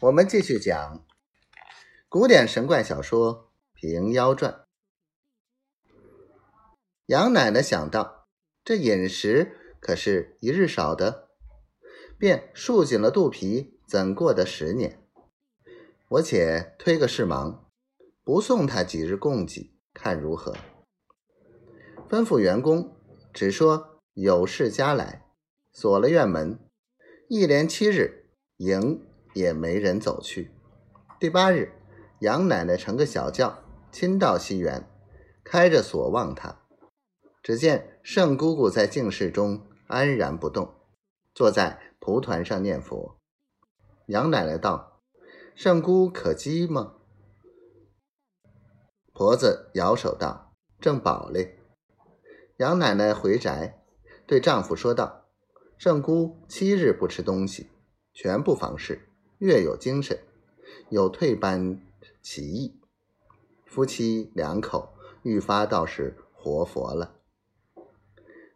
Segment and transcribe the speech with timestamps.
[0.00, 1.04] 我们继续讲
[2.08, 4.52] 古典神怪小说《平妖传》。
[7.06, 8.28] 杨奶奶想到
[8.64, 11.30] 这饮食可是一日少的，
[12.16, 15.04] 便束紧了肚皮，怎过得十年？
[16.10, 17.68] 我且推个事忙，
[18.22, 20.54] 不送他几日供给，看如何？
[22.08, 22.96] 吩咐员工，
[23.34, 25.26] 只说有事家来，
[25.72, 26.60] 锁了院门，
[27.28, 29.07] 一连七日迎。
[29.34, 30.50] 也没人走去。
[31.20, 31.72] 第八日，
[32.20, 33.58] 杨奶奶乘个小轿，
[33.90, 34.88] 亲到西园，
[35.44, 36.60] 开着锁望他。
[37.42, 40.74] 只见圣姑姑在净室中安然不动，
[41.34, 43.18] 坐在蒲团上念佛。
[44.06, 45.02] 杨奶奶道
[45.56, 46.94] ：“圣姑可饥吗？”
[49.12, 51.58] 婆子摇手道：“正饱嘞。”
[52.58, 53.82] 杨奶奶回宅，
[54.26, 55.26] 对丈夫说道
[55.78, 57.70] ：“圣姑七日不吃东西，
[58.12, 59.07] 全不妨事。”
[59.38, 60.18] 越有精神，
[60.88, 61.80] 有退班
[62.20, 62.74] 起意，
[63.64, 67.14] 夫妻两口愈发倒是活佛了。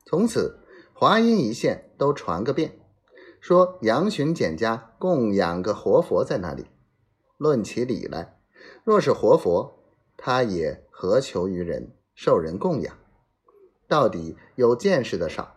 [0.05, 0.59] 从此
[0.93, 2.81] 华阴一线都传个遍，
[3.41, 6.67] 说杨巡检家供养个活佛在那里。
[7.37, 8.41] 论起理来，
[8.83, 9.79] 若是活佛，
[10.17, 12.99] 他也何求于人，受人供养？
[13.87, 15.57] 到底有见识的少。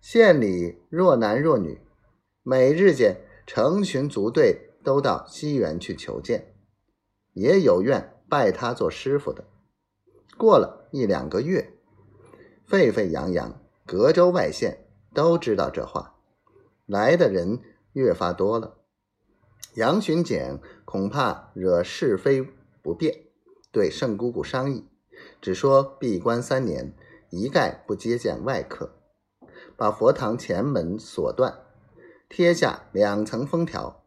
[0.00, 1.80] 县里若男若女，
[2.44, 3.20] 每日间。
[3.54, 6.54] 成群族队都到西园去求见，
[7.34, 9.44] 也有愿拜他做师傅的。
[10.38, 11.74] 过了一两个月，
[12.64, 16.14] 沸沸扬扬，隔州外县都知道这话，
[16.86, 17.60] 来的人
[17.92, 18.78] 越发多了。
[19.74, 22.40] 杨巡检恐怕惹是非
[22.82, 23.26] 不便，
[23.70, 24.88] 对圣姑姑商议，
[25.42, 26.96] 只说闭关三年，
[27.28, 28.94] 一概不接见外客，
[29.76, 31.66] 把佛堂前门锁断。
[32.32, 34.02] 贴下两层封条，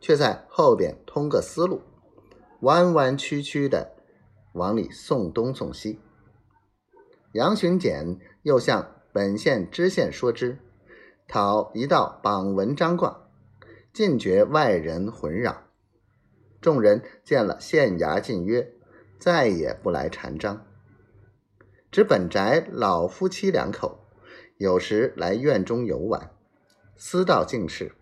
[0.00, 1.80] 却在后边通个思路，
[2.62, 3.92] 弯弯曲曲的
[4.54, 6.00] 往里送东送西。
[7.34, 10.58] 杨巡检又向本县知县说之，
[11.28, 13.28] 讨一道榜文章挂，
[13.92, 15.62] 禁绝外人混扰。
[16.60, 18.72] 众人见了县衙禁约，
[19.20, 20.66] 再也不来缠章。
[21.92, 24.00] 只本宅老夫妻两口，
[24.56, 26.32] 有时来院中游玩。
[27.00, 27.92] 私道净事，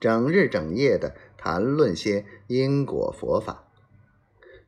[0.00, 3.68] 整日整夜的谈论些因果佛法，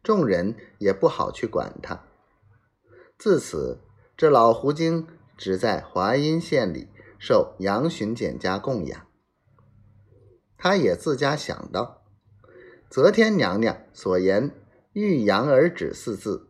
[0.03, 2.05] 众人也不好去管他。
[3.17, 3.81] 自此，
[4.19, 5.07] 这老狐精
[5.39, 6.89] 只在华阴县里
[7.19, 9.07] 受杨巡检家供养。
[10.59, 12.03] 他也自家想到，
[12.91, 14.51] 则天娘娘所言
[14.93, 16.49] “欲扬而止”四字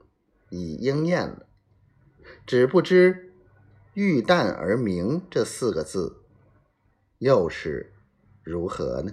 [0.51, 1.47] 已应验了，
[2.45, 3.33] 只不知
[3.95, 6.18] “欲淡而明”这四个字。
[7.19, 7.93] 又是
[8.45, 9.13] 如何呢？